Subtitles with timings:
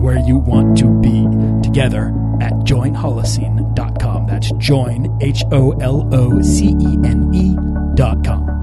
[0.00, 1.26] where you want to be
[1.62, 2.08] together
[2.40, 4.26] at joinholocene.com.
[4.26, 8.60] That's join, H O L O C E N E.com.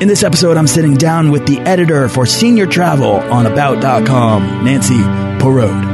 [0.00, 5.02] In this episode, I'm sitting down with the editor for Senior Travel on About.com, Nancy
[5.40, 5.93] Parode.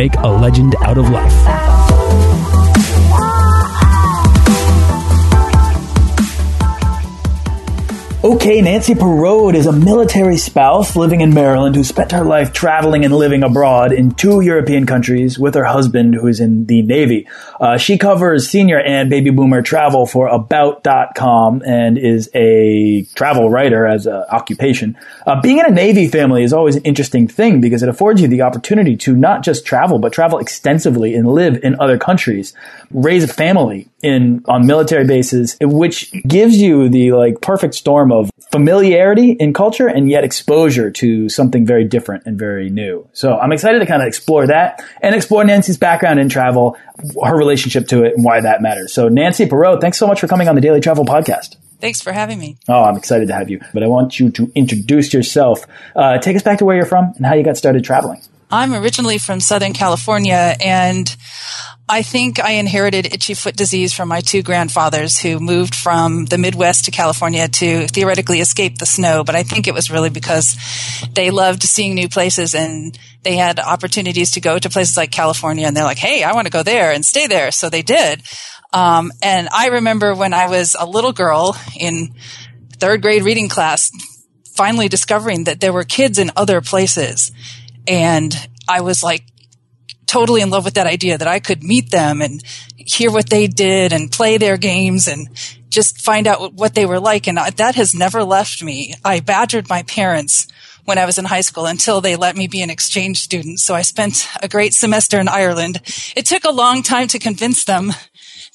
[0.01, 2.30] make a legend out of life.
[8.41, 13.05] Okay, Nancy Parode is a military spouse living in Maryland who spent her life traveling
[13.05, 17.27] and living abroad in two European countries with her husband who is in the Navy.
[17.59, 23.85] Uh, she covers senior and baby boomer travel for About.com and is a travel writer
[23.85, 24.97] as an occupation.
[25.27, 28.27] Uh, being in a Navy family is always an interesting thing because it affords you
[28.27, 32.55] the opportunity to not just travel, but travel extensively and live in other countries,
[32.89, 38.31] raise a family in on military bases, which gives you the like perfect storm of
[38.51, 43.07] familiarity in culture and yet exposure to something very different and very new.
[43.13, 46.77] So I'm excited to kind of explore that and explore Nancy's background in travel,
[47.23, 48.93] her relationship to it, and why that matters.
[48.93, 51.55] So Nancy Parode, thanks so much for coming on the Daily Travel Podcast.
[51.79, 52.57] Thanks for having me.
[52.67, 53.59] Oh, I'm excited to have you.
[53.73, 55.65] But I want you to introduce yourself.
[55.95, 58.21] Uh, take us back to where you're from and how you got started traveling.
[58.51, 61.15] I'm originally from Southern California and
[61.87, 66.37] I think I inherited itchy foot disease from my two grandfathers who moved from the
[66.37, 69.23] Midwest to California to theoretically escape the snow.
[69.23, 70.55] But I think it was really because
[71.13, 75.67] they loved seeing new places and they had opportunities to go to places like California
[75.67, 77.51] and they're like, Hey, I want to go there and stay there.
[77.51, 78.21] So they did.
[78.73, 82.13] Um, and I remember when I was a little girl in
[82.79, 83.91] third grade reading class,
[84.55, 87.31] finally discovering that there were kids in other places.
[87.87, 88.35] And
[88.67, 89.23] I was like,
[90.11, 92.43] totally in love with that idea that I could meet them and
[92.75, 95.29] hear what they did and play their games and
[95.69, 97.27] just find out what they were like.
[97.27, 98.93] And that has never left me.
[99.05, 100.47] I badgered my parents
[100.83, 103.59] when I was in high school until they let me be an exchange student.
[103.59, 105.79] So I spent a great semester in Ireland.
[106.15, 107.93] It took a long time to convince them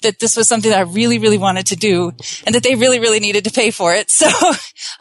[0.03, 2.13] that this was something that I really, really wanted to do
[2.45, 4.11] and that they really, really needed to pay for it.
[4.17, 4.31] So,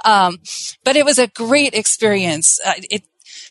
[0.03, 0.37] um,
[0.83, 2.59] but it was a great experience.
[2.89, 3.03] It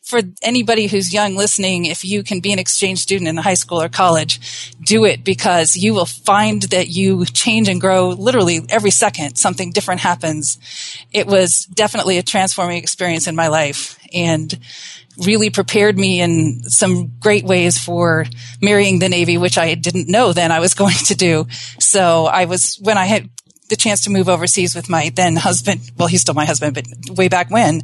[0.04, 3.80] for anybody who's young listening, if you can be an exchange student in high school
[3.80, 8.90] or college, do it because you will find that you change and grow literally every
[8.90, 9.36] second.
[9.36, 10.58] Something different happens.
[11.10, 14.54] It was definitely a transforming experience in my life and
[15.24, 18.26] really prepared me in some great ways for
[18.60, 21.46] marrying the Navy, which I didn't know then I was going to do.
[21.78, 23.30] So I was, when I had
[23.70, 27.16] the chance to move overseas with my then husband, well, he's still my husband, but
[27.16, 27.82] way back when,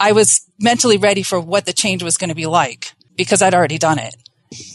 [0.00, 3.54] I was mentally ready for what the change was going to be like because I'd
[3.54, 4.14] already done it.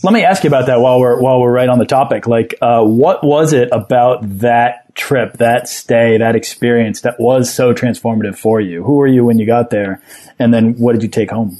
[0.03, 2.27] Let me ask you about that while we're while we're right on the topic.
[2.27, 7.73] Like, uh, what was it about that trip, that stay, that experience that was so
[7.73, 8.83] transformative for you?
[8.83, 10.03] Who were you when you got there,
[10.37, 11.57] and then what did you take home?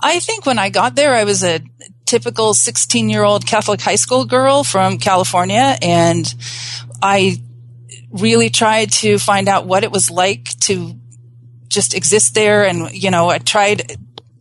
[0.00, 1.60] I think when I got there, I was a
[2.04, 6.34] typical 16 year old Catholic high school girl from California, and
[7.00, 7.40] I
[8.10, 10.94] really tried to find out what it was like to
[11.72, 12.64] just exist there.
[12.64, 13.96] And, you know, I tried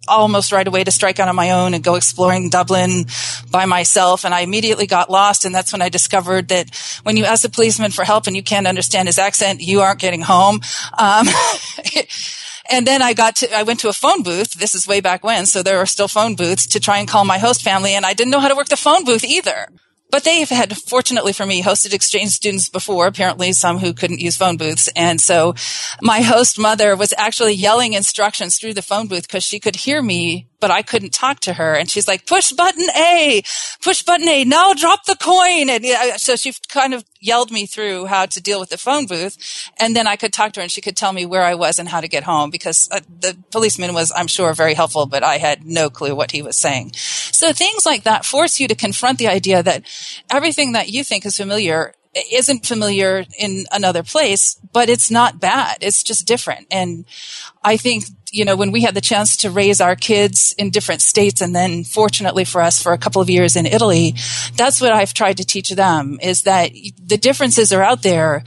[0.08, 3.06] almost right away to strike out on my own and go exploring Dublin
[3.50, 4.26] by myself.
[4.26, 5.46] And I immediately got lost.
[5.46, 6.70] And that's when I discovered that
[7.04, 10.00] when you ask a policeman for help and you can't understand his accent, you aren't
[10.00, 10.62] getting home.
[10.98, 11.28] Um,
[12.70, 14.54] and then I got to, I went to a phone booth.
[14.54, 15.46] This is way back when.
[15.46, 17.94] So there were still phone booths to try and call my host family.
[17.94, 19.68] And I didn't know how to work the phone booth either.
[20.12, 24.20] But they have had, fortunately for me, hosted exchange students before, apparently some who couldn't
[24.20, 24.90] use phone booths.
[24.96, 25.56] And so
[26.02, 30.02] my host mother was actually yelling instructions through the phone booth because she could hear
[30.02, 31.76] me but I couldn't talk to her.
[31.76, 33.42] And she's like, push button A,
[33.82, 35.70] push button A, now drop the coin.
[35.70, 35.84] And
[36.22, 39.70] so she kind of yelled me through how to deal with the phone booth.
[39.78, 41.80] And then I could talk to her and she could tell me where I was
[41.80, 45.24] and how to get home because uh, the policeman was, I'm sure, very helpful, but
[45.24, 46.94] I had no clue what he was saying.
[46.94, 49.84] So things like that force you to confront the idea that
[50.30, 55.78] everything that you think is familiar isn't familiar in another place, but it's not bad.
[55.82, 56.68] It's just different.
[56.72, 57.06] And
[57.64, 61.02] I think you know, when we had the chance to raise our kids in different
[61.02, 64.16] states and then fortunately for us for a couple of years in Italy,
[64.56, 66.72] that's what I've tried to teach them is that
[67.04, 68.44] the differences are out there,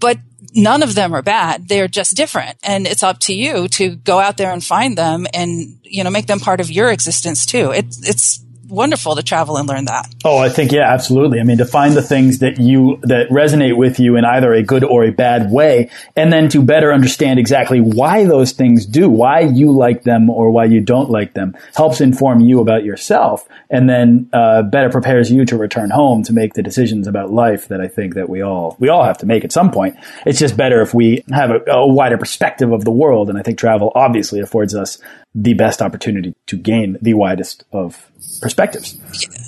[0.00, 0.18] but
[0.52, 1.68] none of them are bad.
[1.68, 2.58] They're just different.
[2.64, 6.10] And it's up to you to go out there and find them and, you know,
[6.10, 7.70] make them part of your existence too.
[7.70, 10.12] It's, it's, wonderful to travel and learn that.
[10.24, 11.38] Oh, I think yeah, absolutely.
[11.38, 14.62] I mean, to find the things that you that resonate with you in either a
[14.62, 19.08] good or a bad way, and then to better understand exactly why those things do,
[19.08, 23.46] why you like them or why you don't like them, helps inform you about yourself,
[23.70, 27.68] and then uh, better prepares you to return home to make the decisions about life
[27.68, 29.96] that I think that we all we all have to make at some point.
[30.24, 33.42] It's just better if we have a, a wider perspective of the world, and I
[33.42, 34.98] think travel obviously affords us
[35.34, 38.98] the best opportunity to gain the widest of perspectives.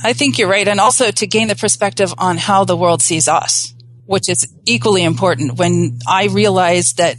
[0.02, 0.66] I think you're right.
[0.66, 3.74] And also to gain the perspective on how the world sees us,
[4.06, 5.58] which is equally important.
[5.58, 7.16] When I realized that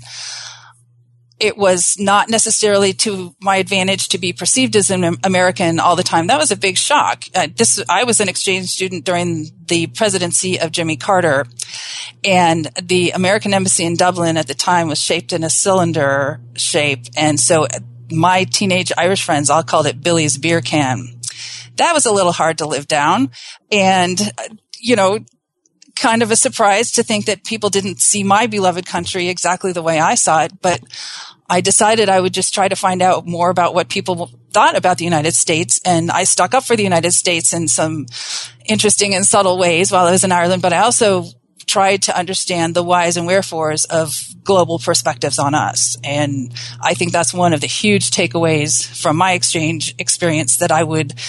[1.40, 6.04] it was not necessarily to my advantage to be perceived as an American all the
[6.04, 6.28] time.
[6.28, 7.26] That was a big shock.
[7.36, 11.46] Uh, this, I was an exchange student during the presidency of Jimmy Carter
[12.24, 17.06] and the American embassy in Dublin at the time was shaped in a cylinder shape.
[17.18, 17.68] And so
[18.12, 21.20] my teenage Irish friends all called it Billy's beer can.
[21.78, 23.32] That was a little hard to live down.
[23.72, 24.20] And,
[24.80, 25.20] you know,
[25.96, 29.82] kind of a surprise to think that people didn't see my beloved country exactly the
[29.82, 30.62] way I saw it.
[30.62, 30.82] But
[31.50, 34.98] I decided I would just try to find out more about what people thought about
[34.98, 35.80] the United States.
[35.86, 38.08] And I stuck up for the United States in some
[38.66, 40.62] interesting and subtle ways while I was in Ireland.
[40.62, 41.26] But I also
[41.68, 45.98] tried to understand the whys and wherefores of global perspectives on us.
[46.04, 50.84] And I think that's one of the huge takeaways from my exchange experience that I
[50.84, 51.20] would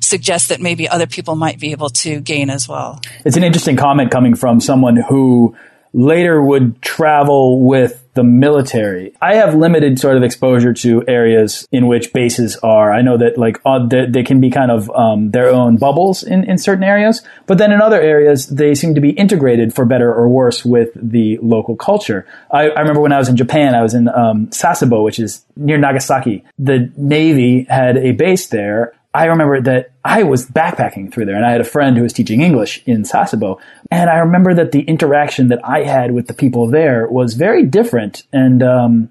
[0.00, 3.00] suggest that maybe other people might be able to gain as well.
[3.24, 5.56] It's an interesting comment coming from someone who
[5.94, 9.12] later would travel with the military.
[9.20, 12.92] I have limited sort of exposure to areas in which bases are.
[12.92, 16.22] I know that like uh, they, they, can be kind of um, their own bubbles
[16.22, 19.84] in, in certain areas, but then in other areas they seem to be integrated for
[19.84, 22.26] better or worse with the local culture.
[22.50, 25.44] I, I remember when I was in Japan, I was in um, Sasebo, which is
[25.56, 26.44] near Nagasaki.
[26.58, 28.94] The Navy had a base there.
[29.14, 32.12] I remember that I was backpacking through there and I had a friend who was
[32.12, 33.60] teaching English in Sasebo.
[33.90, 37.64] And I remember that the interaction that I had with the people there was very
[37.64, 38.24] different.
[38.32, 39.10] And, um,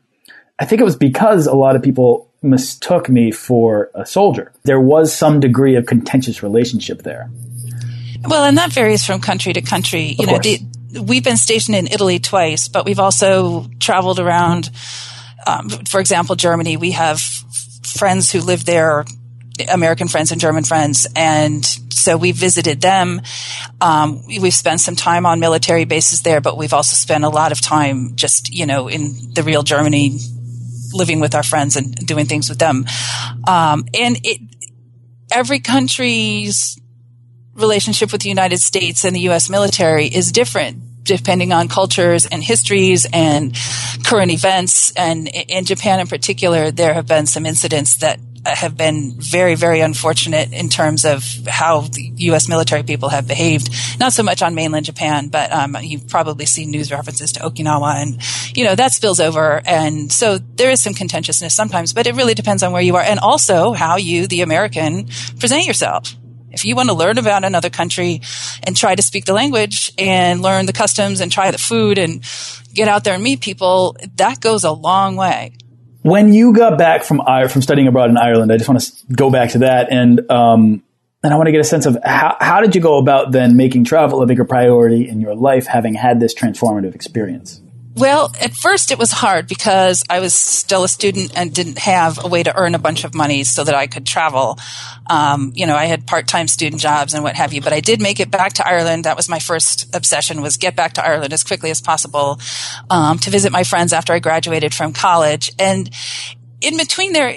[0.60, 4.52] I think it was because a lot of people mistook me for a soldier.
[4.64, 7.32] There was some degree of contentious relationship there.
[8.26, 10.16] Well, and that varies from country to country.
[10.20, 10.62] You know, the,
[11.02, 14.70] we've been stationed in Italy twice, but we've also traveled around.
[15.46, 16.78] Um, for example, Germany.
[16.78, 19.06] We have friends who live there
[19.70, 21.08] American friends and German friends.
[21.16, 23.22] And so we visited them.
[23.82, 27.52] Um, we've spent some time on military bases there, but we've also spent a lot
[27.52, 30.18] of time just, you know, in the real Germany,
[30.94, 32.86] living with our friends and doing things with them.
[33.48, 34.42] Um, and it,
[35.31, 36.80] every country's
[37.54, 39.50] relationship with the United States and the U.S.
[39.50, 43.56] military is different depending on cultures and histories and
[44.06, 44.92] current events.
[44.95, 49.80] And in Japan in particular, there have been some incidents that have been very, very
[49.80, 52.50] unfortunate in terms of how the U.S.
[52.50, 53.69] military people have behaved.
[54.00, 57.95] Not so much on mainland Japan, but um, you've probably seen news references to Okinawa,
[57.95, 59.62] and you know that spills over.
[59.66, 63.04] And so there is some contentiousness sometimes, but it really depends on where you are,
[63.04, 65.07] and also how you, the American,
[65.40, 66.16] present yourself.
[66.52, 68.21] If you want to learn about another country
[68.62, 72.23] and try to speak the language and learn the customs and try the food and
[72.73, 75.54] get out there and meet people, that goes a long way.
[76.04, 79.30] When you got back from from studying abroad in Ireland, I just want to go
[79.30, 80.83] back to that and um,
[81.24, 83.56] and I want to get a sense of how how did you go about then
[83.56, 87.62] making travel a bigger priority in your life, having had this transformative experience.
[87.95, 92.23] Well, at first it was hard because I was still a student and didn't have
[92.23, 94.57] a way to earn a bunch of money so that I could travel.
[95.07, 98.02] Um, you know, I had part-time student jobs and what have you, but I did
[98.02, 99.04] make it back to Ireland.
[99.04, 102.40] That was my first obsession was get back to Ireland as quickly as possible,
[102.90, 105.52] um, to visit my friends after I graduated from college.
[105.59, 105.90] And
[106.62, 107.35] in between there,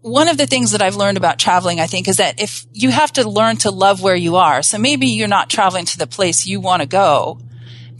[0.00, 2.90] one of the things that I've learned about traveling, I think, is that if you
[2.90, 4.62] have to learn to love where you are.
[4.62, 7.38] So maybe you're not traveling to the place you want to go,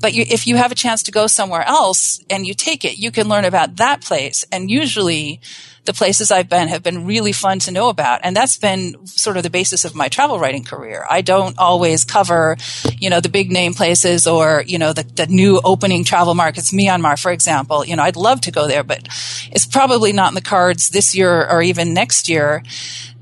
[0.01, 2.99] but you, if you have a chance to go somewhere else and you take it,
[2.99, 4.45] you can learn about that place.
[4.53, 5.41] And usually
[5.89, 8.21] the places I've been have been really fun to know about.
[8.23, 11.07] And that's been sort of the basis of my travel writing career.
[11.09, 12.59] I don't always cover,
[12.99, 16.73] you know, the big name places or, you know, the, the new opening travel markets,
[16.73, 17.87] Myanmar, for example.
[17.87, 19.09] You know, I'd love to go there, but
[19.51, 22.63] it's probably not in the cards this year or even next year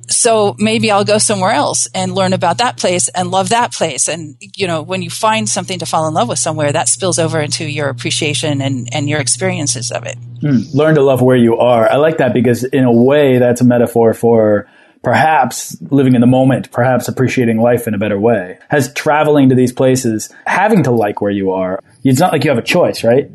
[0.08, 4.08] so maybe I'll go somewhere else and learn about that place and love that place.
[4.08, 7.18] And, you know, when you find something to fall in love with somewhere, that spills
[7.18, 10.16] over into your appreciation and, and your experiences of it.
[10.40, 10.58] Hmm.
[10.76, 11.90] Learn to love where you are.
[11.90, 14.68] I like that because in a way that's a metaphor for
[15.02, 18.58] perhaps living in the moment, perhaps appreciating life in a better way.
[18.68, 22.50] Has traveling to these places, having to like where you are, it's not like you
[22.50, 23.30] have a choice, right?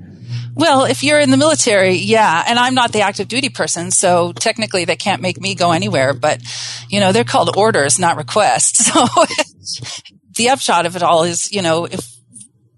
[0.56, 2.44] Well, if you're in the military, yeah.
[2.48, 6.14] And I'm not the active duty person, so technically they can't make me go anywhere.
[6.14, 6.42] But,
[6.90, 8.92] you know, they're called orders, not requests.
[9.64, 9.86] So
[10.36, 12.12] the upshot of it all is, you know, if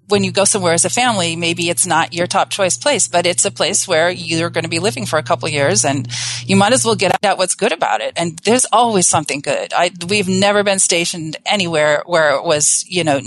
[0.09, 3.25] when you go somewhere as a family, maybe it's not your top choice place, but
[3.25, 6.07] it's a place where you're going to be living for a couple years and
[6.45, 8.13] you might as well get out what's good about it.
[8.15, 9.73] And there's always something good.
[9.73, 13.21] I, we've never been stationed anywhere where it was, you know,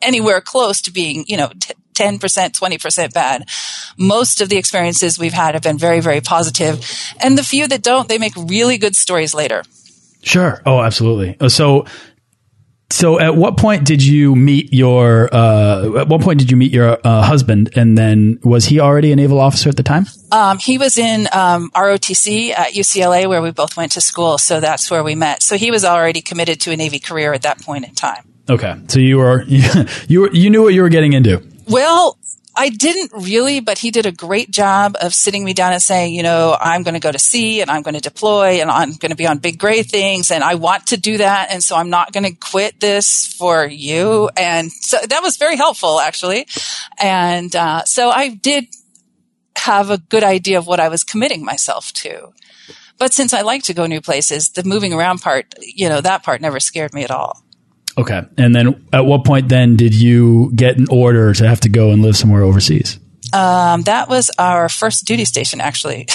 [0.00, 3.48] anywhere close to being, you know, t- 10%, 20% bad.
[3.96, 6.84] Most of the experiences we've had have been very, very positive.
[7.20, 9.62] And the few that don't, they make really good stories later.
[10.22, 10.60] Sure.
[10.66, 11.36] Oh, absolutely.
[11.40, 11.86] Uh, so,
[12.90, 16.72] so at what point did you meet your, uh, at what point did you meet
[16.72, 17.70] your uh, husband?
[17.76, 20.06] And then was he already a naval officer at the time?
[20.32, 24.38] Um, he was in um, ROTC at UCLA where we both went to school.
[24.38, 25.42] So that's where we met.
[25.42, 28.24] So he was already committed to a Navy career at that point in time.
[28.48, 28.74] Okay.
[28.88, 29.42] So you were,
[30.08, 31.42] you were, you knew what you were getting into.
[31.66, 32.18] Well,
[32.58, 36.14] I didn't really, but he did a great job of sitting me down and saying,
[36.14, 38.92] you know, I'm going to go to sea and I'm going to deploy and I'm
[38.92, 41.48] going to be on big gray things and I want to do that.
[41.50, 44.30] And so I'm not going to quit this for you.
[44.38, 46.46] And so that was very helpful actually.
[46.98, 48.68] And, uh, so I did
[49.56, 52.28] have a good idea of what I was committing myself to.
[52.98, 56.22] But since I like to go new places, the moving around part, you know, that
[56.22, 57.42] part never scared me at all.
[57.98, 58.22] Okay.
[58.36, 61.90] And then at what point then did you get an order to have to go
[61.90, 62.98] and live somewhere overseas?
[63.32, 66.06] Um, that was our first duty station, actually.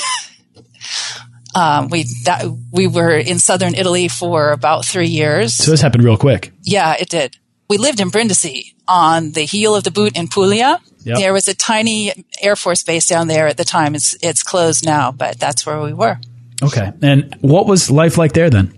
[1.56, 5.54] um, we that we were in southern Italy for about three years.
[5.54, 6.52] So this happened real quick.
[6.64, 7.38] Yeah, it did.
[7.70, 10.80] We lived in Brindisi on the heel of the boot in Puglia.
[11.04, 11.18] Yep.
[11.18, 12.12] There was a tiny
[12.42, 13.96] Air Force base down there at the time.
[13.96, 16.20] It's it's closed now, but that's where we were.
[16.62, 16.92] Okay.
[17.02, 18.78] And what was life like there then?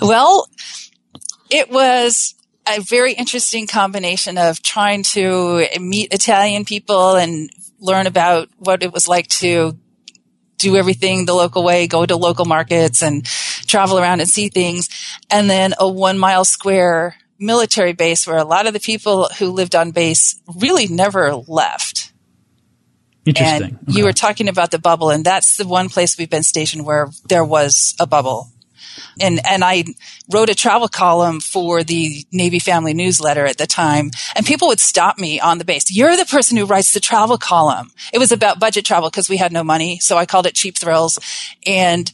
[0.00, 0.48] Well,
[1.50, 2.34] it was
[2.66, 8.92] a very interesting combination of trying to meet Italian people and learn about what it
[8.92, 9.76] was like to
[10.58, 14.88] do everything the local way, go to local markets and travel around and see things.
[15.30, 19.46] And then a one mile square military base where a lot of the people who
[19.46, 22.12] lived on base really never left.
[23.24, 23.62] Interesting.
[23.62, 23.98] And okay.
[23.98, 27.08] you were talking about the bubble, and that's the one place we've been stationed where
[27.28, 28.48] there was a bubble
[29.20, 29.84] and and I
[30.30, 34.80] wrote a travel column for the Navy Family Newsletter at the time, and people would
[34.80, 35.90] stop me on the base.
[35.90, 37.92] You're the person who writes the travel column.
[38.12, 40.78] It was about budget travel because we had no money, so I called it Cheap
[40.78, 41.18] Thrills,
[41.66, 42.10] and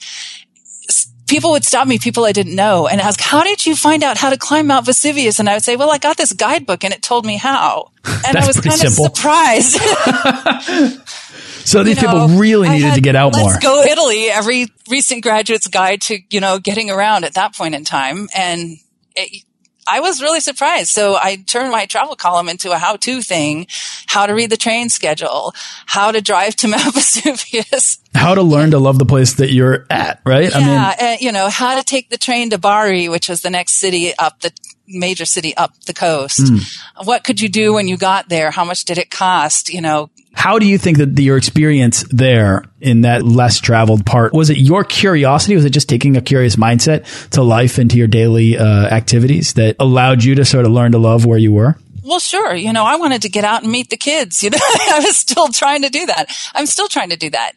[1.26, 4.16] people would stop me, people I didn't know, and ask, "How did you find out
[4.16, 6.94] how to climb Mount Vesuvius?" And I would say, "Well, I got this guidebook, and
[6.94, 7.90] it told me how."
[8.26, 9.06] And I was kind simple.
[9.06, 9.78] of surprised.
[11.66, 13.52] So these you know, people really needed to get out let's more.
[13.52, 14.30] Let's go Italy.
[14.30, 18.76] Every recent graduate's guide to you know getting around at that point in time, and
[19.16, 19.44] it,
[19.88, 20.90] I was really surprised.
[20.90, 23.66] So I turned my travel column into a how-to thing:
[24.06, 25.54] how to read the train schedule,
[25.86, 29.86] how to drive to Mount Vesuvius, how to learn to love the place that you're
[29.90, 30.20] at.
[30.24, 30.50] Right?
[30.50, 33.50] Yeah, I mean, you know how to take the train to Bari, which was the
[33.50, 34.52] next city up the
[34.88, 36.40] major city up the coast.
[36.40, 37.06] Mm.
[37.06, 38.50] What could you do when you got there?
[38.50, 39.68] How much did it cost?
[39.68, 44.04] You know, how do you think that the, your experience there in that less traveled
[44.04, 45.54] part was it your curiosity?
[45.54, 49.54] Was it just taking a curious mindset to life and to your daily uh, activities
[49.54, 51.76] that allowed you to sort of learn to love where you were?
[52.04, 52.54] Well, sure.
[52.54, 54.42] You know, I wanted to get out and meet the kids.
[54.44, 56.30] You know, I was still trying to do that.
[56.54, 57.52] I'm still trying to do that.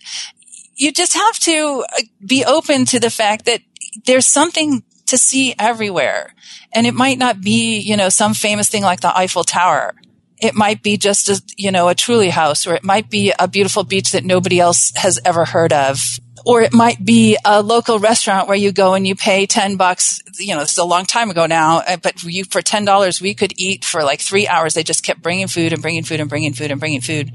[0.80, 3.62] You just have to uh, be open to the fact that
[4.06, 6.34] there's something to see everywhere.
[6.72, 9.94] And it might not be, you know, some famous thing like the Eiffel Tower
[10.42, 13.48] it might be just a, you know, a truly house, or it might be a
[13.48, 16.20] beautiful beach that nobody else has ever heard of.
[16.46, 20.22] Or it might be a local restaurant where you go and you pay 10 bucks
[20.40, 23.54] you know is a long time ago now uh, but you for $10 we could
[23.58, 24.74] eat for like three hours.
[24.74, 27.32] They just kept bringing food and bringing food and bringing food and bringing food.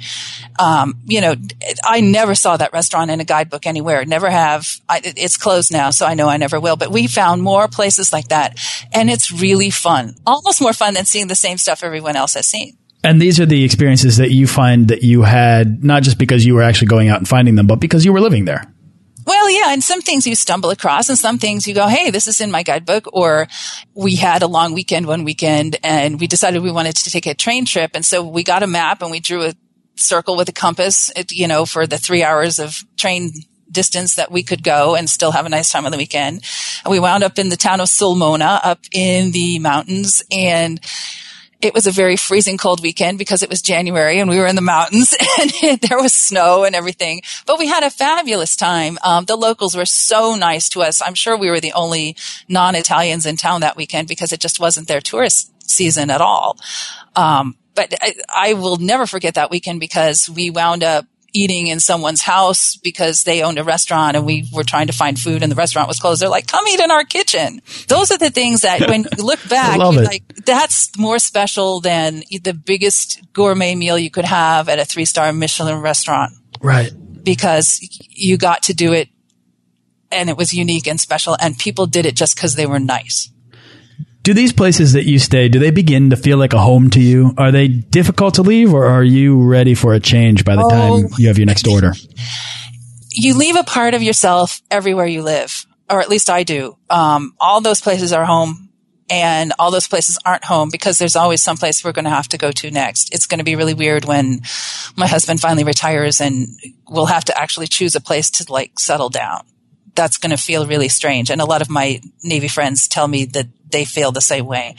[0.58, 1.34] Um, you know
[1.84, 4.04] i never saw that restaurant in a guidebook anywhere.
[4.04, 4.66] Never have.
[4.88, 6.76] I, it's closed now so i know i never will.
[6.76, 8.58] But we found more places like that
[8.92, 10.14] and it's really fun.
[10.26, 12.76] Almost more fun than seeing the same stuff everyone else has seen.
[13.04, 16.54] And these are the experiences that you find that you had not just because you
[16.54, 18.64] were actually going out and finding them, but because you were living there.
[19.26, 22.26] Well, yeah, and some things you stumble across and some things you go, hey, this
[22.26, 23.08] is in my guidebook.
[23.12, 23.48] Or
[23.94, 27.34] we had a long weekend one weekend and we decided we wanted to take a
[27.34, 27.92] train trip.
[27.94, 29.54] And so we got a map and we drew a
[29.96, 33.32] circle with a compass, you know, for the three hours of train
[33.70, 36.42] distance that we could go and still have a nice time on the weekend.
[36.84, 40.80] And we wound up in the town of Sulmona up in the mountains and
[41.64, 44.56] it was a very freezing cold weekend because it was January and we were in
[44.56, 45.14] the mountains
[45.62, 47.22] and there was snow and everything.
[47.46, 48.98] But we had a fabulous time.
[49.02, 51.00] Um, the locals were so nice to us.
[51.00, 52.16] I'm sure we were the only
[52.48, 56.58] non-Italians in town that weekend because it just wasn't their tourist season at all.
[57.16, 61.80] Um, but I, I will never forget that weekend because we wound up eating in
[61.80, 65.50] someone's house because they owned a restaurant and we were trying to find food and
[65.50, 66.22] the restaurant was closed.
[66.22, 67.60] They're like, come eat in our kitchen.
[67.88, 72.22] Those are the things that when you look back, you're like, that's more special than
[72.42, 76.32] the biggest gourmet meal you could have at a three star Michelin restaurant.
[76.60, 76.92] Right.
[77.22, 79.08] Because you got to do it
[80.12, 83.30] and it was unique and special and people did it just because they were nice.
[84.24, 87.00] Do these places that you stay, do they begin to feel like a home to
[87.00, 87.34] you?
[87.36, 90.70] Are they difficult to leave or are you ready for a change by the oh,
[90.70, 91.92] time you have your next order?
[93.10, 96.78] You leave a part of yourself everywhere you live, or at least I do.
[96.88, 98.70] Um, all those places are home
[99.10, 102.28] and all those places aren't home because there's always some place we're going to have
[102.28, 103.14] to go to next.
[103.14, 104.40] It's going to be really weird when
[104.96, 106.48] my husband finally retires and
[106.88, 109.44] we'll have to actually choose a place to like settle down.
[109.94, 111.30] That's going to feel really strange.
[111.30, 114.76] And a lot of my Navy friends tell me that they feel the same way.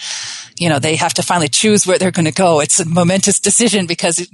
[0.58, 2.62] You know, they have to finally choose where they're going to go.
[2.62, 4.30] It's a momentous decision because it,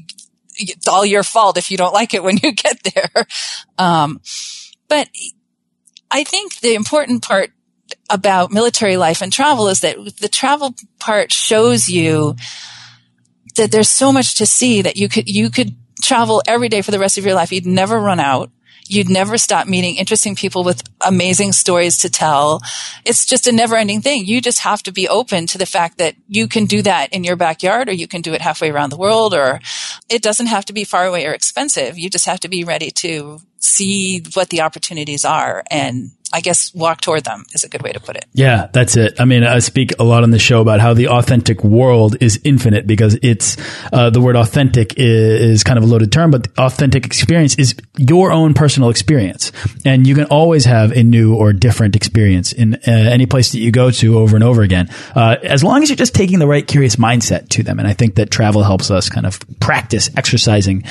[0.56, 3.26] it's all your fault if you don't like it when you get there.
[3.78, 4.22] Um,
[4.88, 5.10] but
[6.10, 7.52] I think the important part
[8.10, 12.36] about military life and travel is that the travel part shows you
[13.56, 16.92] that there's so much to see that you could, you could travel every day for
[16.92, 17.52] the rest of your life.
[17.52, 18.52] You'd never run out
[18.92, 22.62] you'd never stop meeting interesting people with amazing stories to tell.
[23.06, 24.26] It's just a never ending thing.
[24.26, 27.24] You just have to be open to the fact that you can do that in
[27.24, 29.62] your backyard or you can do it halfway around the world or
[30.10, 31.98] it doesn't have to be far away or expensive.
[31.98, 36.74] You just have to be ready to see what the opportunities are and I guess
[36.74, 38.26] walk toward them is a good way to put it.
[38.34, 39.20] Yeah, that's it.
[39.20, 42.40] I mean, I speak a lot on the show about how the authentic world is
[42.44, 43.58] infinite because it's
[43.92, 47.56] uh, the word authentic is, is, kind of a loaded term, but the authentic experience
[47.56, 49.52] is your own personal experience,
[49.86, 53.60] and you can always have a new or different experience in uh, any place that
[53.60, 56.48] you go to over and over again, uh, as long as you're just taking the
[56.48, 57.80] right curious mindset to them.
[57.80, 60.84] And I think that travel helps us kind of practice exercising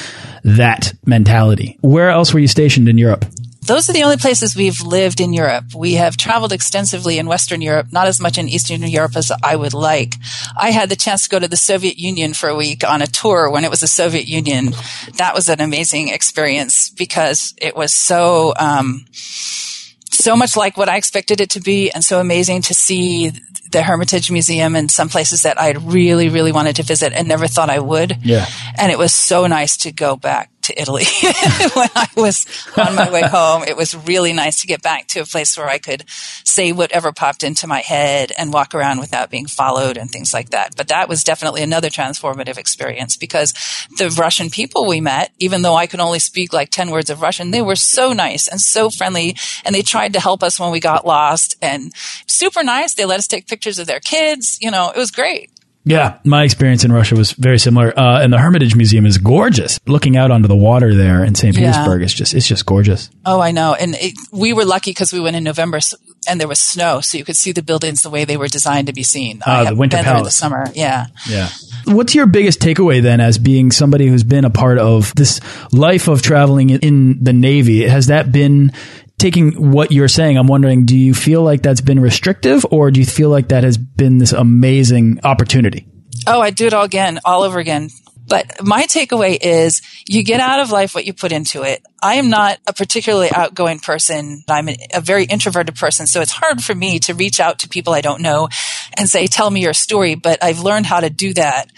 [0.44, 1.78] that mentality.
[1.80, 3.24] Where else were you stationed in Europe?
[3.70, 5.76] Those are the only places we've lived in Europe.
[5.76, 9.54] We have traveled extensively in Western Europe, not as much in Eastern Europe as I
[9.54, 10.16] would like.
[10.58, 13.06] I had the chance to go to the Soviet Union for a week on a
[13.06, 14.72] tour when it was the Soviet Union.
[15.18, 20.96] That was an amazing experience because it was so, um, so much like what I
[20.96, 23.30] expected it to be and so amazing to see
[23.70, 27.46] the Hermitage Museum and some places that I really, really wanted to visit and never
[27.46, 28.18] thought I would.
[28.24, 28.46] Yeah.
[28.76, 31.04] And it was so nice to go back to Italy
[31.74, 33.64] when I was on my way home.
[33.64, 37.12] It was really nice to get back to a place where I could say whatever
[37.12, 40.76] popped into my head and walk around without being followed and things like that.
[40.76, 43.52] But that was definitely another transformative experience because
[43.98, 47.22] the Russian people we met, even though I could only speak like 10 words of
[47.22, 50.70] Russian, they were so nice and so friendly and they tried to help us when
[50.70, 51.92] we got lost and
[52.26, 52.94] super nice.
[52.94, 54.58] They let us take pictures of their kids.
[54.60, 55.50] You know, it was great.
[55.84, 57.98] Yeah, my experience in Russia was very similar.
[57.98, 59.80] Uh, and the Hermitage Museum is gorgeous.
[59.86, 61.56] Looking out onto the water there in St.
[61.56, 62.04] Petersburg, yeah.
[62.04, 63.08] it's just it's just gorgeous.
[63.24, 63.74] Oh, I know.
[63.74, 65.80] And it, we were lucky because we went in November
[66.28, 68.88] and there was snow, so you could see the buildings the way they were designed
[68.88, 69.42] to be seen.
[69.46, 70.18] Ah, the Winter Palace.
[70.18, 71.48] in the summer, yeah, yeah.
[71.86, 75.40] What's your biggest takeaway then, as being somebody who's been a part of this
[75.72, 77.88] life of traveling in the Navy?
[77.88, 78.72] Has that been
[79.20, 82.98] taking what you're saying, I'm wondering, do you feel like that's been restrictive or do
[82.98, 85.86] you feel like that has been this amazing opportunity?
[86.26, 87.90] Oh, I'd do it all again, all over again.
[88.26, 91.82] But my takeaway is you get out of life what you put into it.
[92.00, 94.44] I am not a particularly outgoing person.
[94.48, 96.06] I'm a very introverted person.
[96.06, 98.48] So it's hard for me to reach out to people I don't know
[98.96, 100.14] and say, tell me your story.
[100.14, 101.70] But I've learned how to do that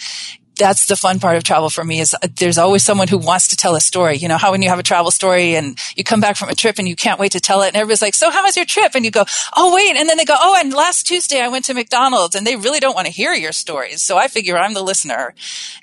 [0.56, 3.48] that's the fun part of travel for me is uh, there's always someone who wants
[3.48, 4.16] to tell a story.
[4.16, 6.54] You know, how when you have a travel story and you come back from a
[6.54, 8.66] trip and you can't wait to tell it and everybody's like, so how was your
[8.66, 8.94] trip?
[8.94, 9.24] And you go,
[9.56, 9.96] oh, wait.
[9.96, 12.80] And then they go, oh, and last Tuesday I went to McDonald's and they really
[12.80, 14.02] don't want to hear your stories.
[14.02, 15.34] So I figure I'm the listener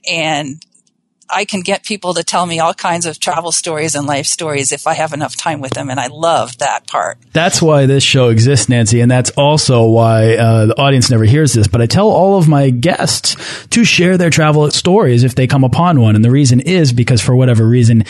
[0.10, 0.64] and
[1.30, 4.72] I can get people to tell me all kinds of travel stories and life stories
[4.72, 5.90] if I have enough time with them.
[5.90, 7.18] And I love that part.
[7.34, 9.02] That's why this show exists, Nancy.
[9.02, 11.68] And that's also why uh, the audience never hears this.
[11.68, 13.36] But I tell all of my guests
[13.68, 16.16] to share their travel stories if they come upon one.
[16.16, 18.06] And the reason is because for whatever reason,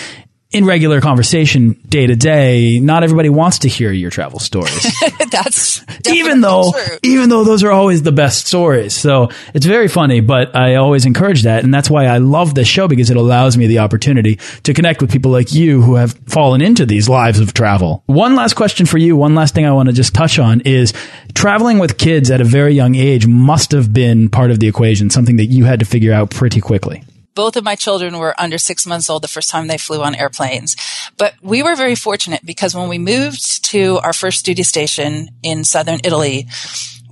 [0.52, 4.84] in regular conversation day to day, not everybody wants to hear your travel stories.
[5.32, 6.98] That's even though true.
[7.04, 8.96] even though those are always the best stories.
[8.96, 12.68] So it's very funny, but I always encourage that, and that's why I love this
[12.68, 16.14] show because it allows me the opportunity to connect with people like you who have
[16.26, 18.04] fallen into these lives of travel.
[18.08, 19.16] One last question for you.
[19.16, 20.94] One last thing I want to just touch on is
[21.36, 25.12] traveling with kids at a very young age must have been part of the equation,
[25.12, 27.04] something that you had to figure out pretty quickly
[27.36, 30.15] both of my children were under six months old the first time they flew on
[30.15, 30.76] airplanes.
[31.18, 35.63] But we were very fortunate because when we moved to our first duty station in
[35.63, 36.48] southern Italy,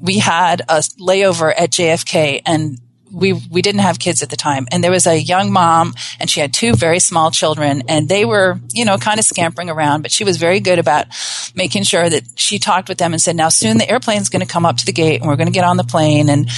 [0.02, 2.80] we had a layover at JFK and
[3.12, 6.30] we we didn't have kids at the time and there was a young mom and
[6.30, 10.02] she had two very small children and they were you know kind of scampering around
[10.02, 11.08] but she was very good about
[11.56, 14.52] making sure that she talked with them and said now soon the airplane's going to
[14.52, 16.50] come up to the gate and we're going to get on the plane and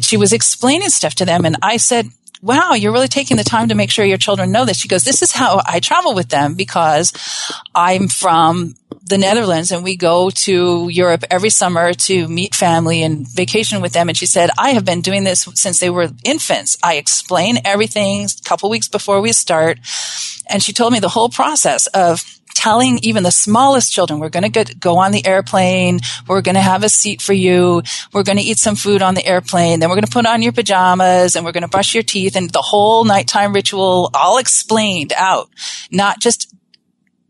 [0.00, 2.06] she was explaining stuff to them and I said
[2.46, 4.78] wow, you're really taking the time to make sure your children know this.
[4.78, 7.12] She goes, this is how I travel with them because
[7.74, 13.26] I'm from the Netherlands and we go to Europe every summer to meet family and
[13.26, 14.08] vacation with them.
[14.08, 16.78] And she said, I have been doing this since they were infants.
[16.84, 19.78] I explain everything a couple weeks before we start.
[20.48, 22.22] And she told me the whole process of
[22.56, 26.00] telling even the smallest children, we're going to go on the airplane.
[26.26, 27.82] We're going to have a seat for you.
[28.14, 29.78] We're going to eat some food on the airplane.
[29.78, 32.34] Then we're going to put on your pajamas and we're going to brush your teeth
[32.34, 35.50] and the whole nighttime ritual all explained out,
[35.90, 36.52] not just,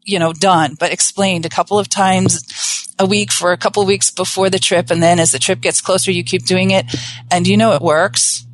[0.05, 3.89] you know, done, but explained a couple of times a week for a couple of
[3.89, 4.93] weeks before the trip.
[4.93, 6.87] And then as the trip gets closer, you keep doing it.
[7.33, 8.47] And you know, it works.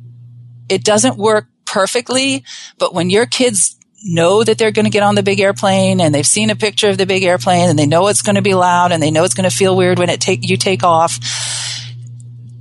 [0.69, 2.43] It doesn't work perfectly,
[2.79, 6.13] but when your kids know that they're going to get on the big airplane and
[6.13, 8.53] they've seen a picture of the big airplane and they know it's going to be
[8.53, 11.19] loud and they know it's going to feel weird when it take you take off.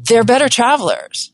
[0.04, 1.32] They're better travelers.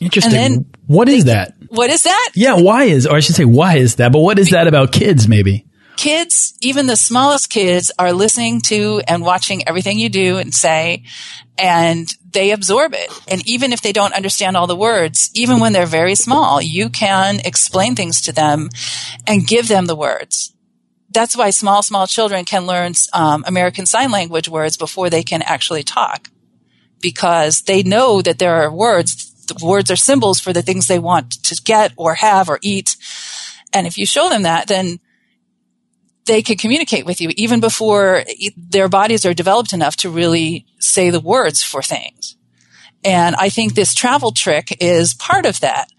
[0.00, 0.32] Interesting.
[0.32, 1.54] Then, what is that?
[1.68, 2.30] What is that?
[2.34, 4.12] Yeah, why is or I should say why is that?
[4.12, 5.66] But what is that about kids maybe?
[5.96, 11.04] Kids, even the smallest kids are listening to and watching everything you do and say
[11.58, 13.10] and they absorb it.
[13.28, 16.88] And even if they don't understand all the words, even when they're very small, you
[16.88, 18.70] can explain things to them
[19.26, 20.54] and give them the words.
[21.12, 25.42] That's why small, small children can learn um, American Sign Language words before they can
[25.42, 26.28] actually talk
[27.00, 29.26] because they know that there are words.
[29.46, 32.96] The words are symbols for the things they want to get or have or eat.
[33.72, 35.00] And if you show them that, then
[36.30, 38.22] they can communicate with you even before
[38.56, 42.36] their bodies are developed enough to really say the words for things.
[43.04, 45.90] And I think this travel trick is part of that.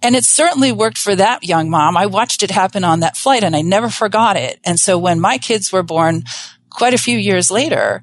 [0.00, 1.98] And it certainly worked for that young mom.
[1.98, 4.58] I watched it happen on that flight and I never forgot it.
[4.64, 6.22] And so when my kids were born
[6.70, 8.02] quite a few years later,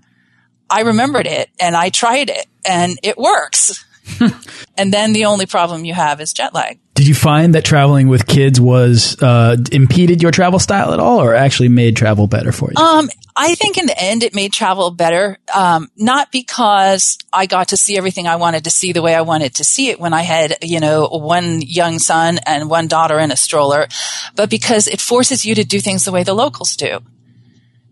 [0.70, 3.84] I remembered it and I tried it and it works.
[4.78, 6.80] and then the only problem you have is jet lag.
[6.94, 11.22] Did you find that traveling with kids was uh, impeded your travel style at all,
[11.22, 12.84] or actually made travel better for you?
[12.84, 15.40] Um, I think in the end it made travel better.
[15.54, 19.22] Um, not because I got to see everything I wanted to see the way I
[19.22, 23.20] wanted to see it when I had, you know, one young son and one daughter
[23.20, 23.88] in a stroller,
[24.36, 27.00] but because it forces you to do things the way the locals do.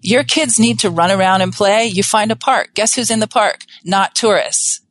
[0.01, 1.87] Your kids need to run around and play.
[1.87, 2.73] You find a park.
[2.73, 3.65] Guess who's in the park?
[3.83, 4.81] Not tourists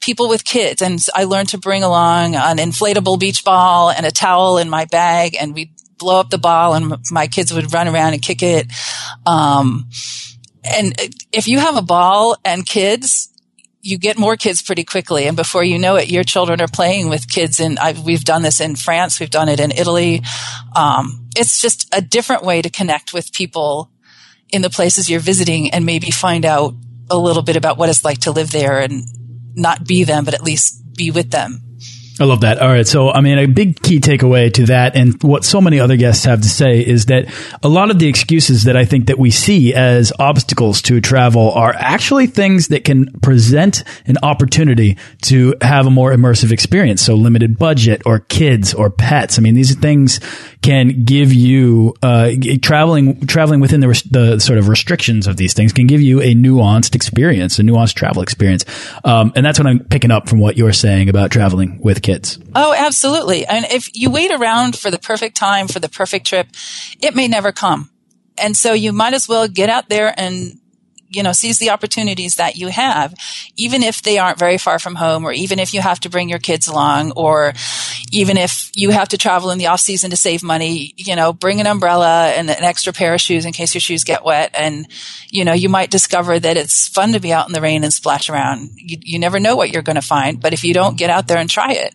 [0.00, 4.10] people with kids and I learned to bring along an inflatable beach ball and a
[4.10, 7.88] towel in my bag and we'd blow up the ball and my kids would run
[7.88, 8.66] around and kick it.
[9.26, 9.88] Um,
[10.64, 10.94] and
[11.32, 13.28] if you have a ball and kids,
[13.80, 15.26] you get more kids pretty quickly.
[15.26, 17.60] And before you know it, your children are playing with kids.
[17.60, 19.20] And we've done this in France.
[19.20, 20.22] We've done it in Italy.
[20.76, 23.90] Um, it's just a different way to connect with people
[24.50, 26.74] in the places you're visiting and maybe find out
[27.10, 29.04] a little bit about what it's like to live there and
[29.58, 31.62] not be them, but at least be with them.
[32.20, 32.58] I love that.
[32.58, 32.86] All right.
[32.86, 36.24] So, I mean, a big key takeaway to that and what so many other guests
[36.24, 39.30] have to say is that a lot of the excuses that I think that we
[39.30, 45.86] see as obstacles to travel are actually things that can present an opportunity to have
[45.86, 47.02] a more immersive experience.
[47.02, 49.38] So limited budget or kids or pets.
[49.38, 50.18] I mean, these things
[50.60, 55.72] can give you, uh, traveling, traveling within the, the sort of restrictions of these things
[55.72, 58.64] can give you a nuanced experience, a nuanced travel experience.
[59.04, 62.07] Um, and that's what I'm picking up from what you're saying about traveling with kids.
[62.54, 63.46] Oh, absolutely.
[63.46, 66.48] And if you wait around for the perfect time for the perfect trip,
[67.00, 67.90] it may never come.
[68.36, 70.57] And so you might as well get out there and
[71.08, 73.14] you know, seize the opportunities that you have,
[73.56, 76.28] even if they aren't very far from home, or even if you have to bring
[76.28, 77.52] your kids along, or
[78.12, 81.32] even if you have to travel in the off season to save money, you know,
[81.32, 84.50] bring an umbrella and an extra pair of shoes in case your shoes get wet.
[84.54, 84.86] And,
[85.30, 87.92] you know, you might discover that it's fun to be out in the rain and
[87.92, 88.70] splash around.
[88.76, 91.28] You, you never know what you're going to find, but if you don't get out
[91.28, 91.94] there and try it,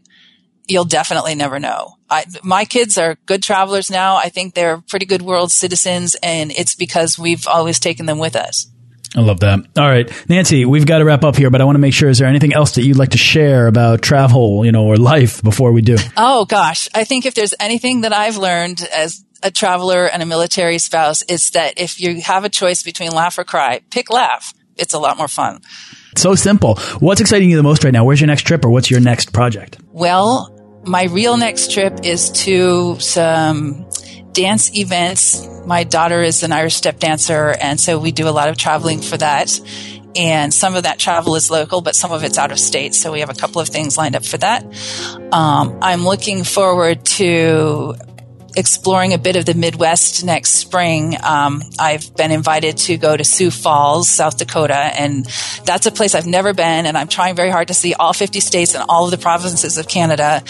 [0.67, 1.95] you'll definitely never know.
[2.09, 4.15] I, my kids are good travelers now.
[4.15, 8.35] I think they're pretty good world citizens, and it's because we've always taken them with
[8.35, 8.67] us.
[9.15, 9.59] I love that.
[9.77, 12.09] All right, Nancy, we've got to wrap up here, but I want to make sure
[12.09, 15.43] is there anything else that you'd like to share about travel, you know, or life
[15.43, 15.97] before we do?
[16.17, 20.25] Oh gosh, I think if there's anything that I've learned as a traveler and a
[20.25, 24.53] military spouse, it's that if you have a choice between laugh or cry, pick laugh.
[24.77, 25.61] It's a lot more fun.
[26.15, 26.75] So simple.
[26.99, 28.05] What's exciting you the most right now?
[28.05, 29.77] Where's your next trip or what's your next project?
[29.91, 30.49] Well,
[30.85, 33.85] my real next trip is to some
[34.33, 35.47] dance events.
[35.65, 39.01] My daughter is an Irish step dancer, and so we do a lot of traveling
[39.01, 39.59] for that.
[40.15, 42.93] And some of that travel is local, but some of it's out of state.
[42.93, 44.63] So we have a couple of things lined up for that.
[45.31, 47.95] Um, I'm looking forward to
[48.55, 51.15] exploring a bit of the Midwest next spring.
[51.23, 55.25] Um, I've been invited to go to Sioux Falls, South Dakota, and
[55.65, 56.85] that's a place I've never been.
[56.85, 59.77] And I'm trying very hard to see all 50 states and all of the provinces
[59.77, 60.43] of Canada.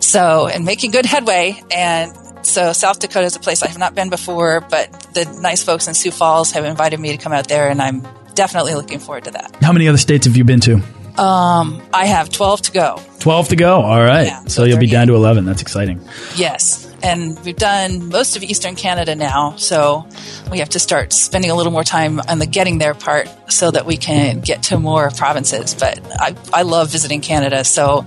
[0.00, 1.62] So, and making good headway.
[1.70, 5.62] And so South Dakota is a place I have not been before, but the nice
[5.62, 8.98] folks in Sioux Falls have invited me to come out there, and I'm definitely looking
[8.98, 9.56] forward to that.
[9.60, 10.74] How many other states have you been to?
[11.20, 13.02] Um, I have 12 to go.
[13.18, 13.80] 12 to go.
[13.82, 14.26] All right.
[14.26, 15.44] Yeah, so you'll be down to 11.
[15.44, 16.00] That's exciting.
[16.36, 16.89] Yes.
[17.02, 19.56] And we've done most of Eastern Canada now.
[19.56, 20.06] So
[20.50, 23.70] we have to start spending a little more time on the getting there part so
[23.70, 25.74] that we can get to more provinces.
[25.74, 27.64] But I, I love visiting Canada.
[27.64, 28.04] So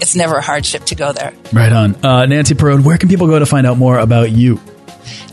[0.00, 1.32] it's never a hardship to go there.
[1.52, 2.04] Right on.
[2.04, 4.60] Uh, Nancy Parode, where can people go to find out more about you?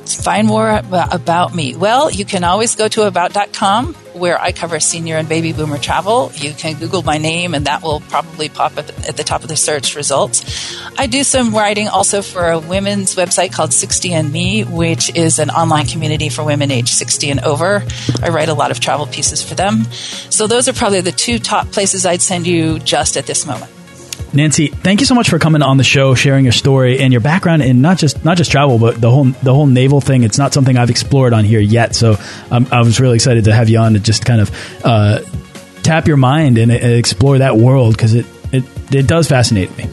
[0.05, 1.75] find more about me?
[1.75, 6.31] Well, you can always go to about.com where I cover senior and baby boomer travel.
[6.35, 9.47] You can Google my name and that will probably pop up at the top of
[9.47, 10.75] the search results.
[10.97, 15.39] I do some writing also for a women's website called 60 and Me, which is
[15.39, 17.83] an online community for women age 60 and over.
[18.21, 19.85] I write a lot of travel pieces for them.
[20.29, 23.71] So those are probably the two top places I'd send you just at this moment.
[24.33, 27.19] Nancy, thank you so much for coming on the show, sharing your story and your
[27.19, 30.23] background in not just not just travel, but the whole the whole naval thing.
[30.23, 32.15] It's not something I've explored on here yet, so
[32.49, 35.19] um, I was really excited to have you on to just kind of uh,
[35.83, 38.63] tap your mind and, and explore that world because it, it
[38.93, 39.85] it does fascinate me.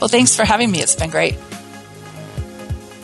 [0.00, 0.80] Well, thanks for having me.
[0.80, 1.36] It's been great.